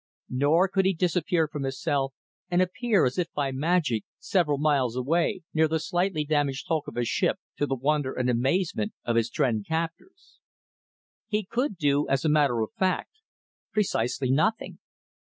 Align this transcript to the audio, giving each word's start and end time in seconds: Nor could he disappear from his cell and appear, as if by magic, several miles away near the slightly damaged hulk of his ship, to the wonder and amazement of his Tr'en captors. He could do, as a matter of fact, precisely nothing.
Nor 0.31 0.67
could 0.67 0.85
he 0.85 0.95
disappear 0.95 1.47
from 1.47 1.61
his 1.61 1.79
cell 1.79 2.15
and 2.49 2.59
appear, 2.59 3.05
as 3.05 3.19
if 3.19 3.31
by 3.33 3.51
magic, 3.51 4.03
several 4.17 4.57
miles 4.57 4.95
away 4.95 5.43
near 5.53 5.67
the 5.67 5.79
slightly 5.79 6.25
damaged 6.25 6.65
hulk 6.67 6.87
of 6.87 6.95
his 6.95 7.07
ship, 7.07 7.37
to 7.57 7.67
the 7.67 7.75
wonder 7.75 8.11
and 8.15 8.27
amazement 8.27 8.93
of 9.05 9.15
his 9.15 9.29
Tr'en 9.29 9.61
captors. 9.63 10.39
He 11.27 11.45
could 11.45 11.77
do, 11.77 12.07
as 12.09 12.25
a 12.25 12.29
matter 12.29 12.61
of 12.61 12.71
fact, 12.79 13.11
precisely 13.71 14.31
nothing. 14.31 14.79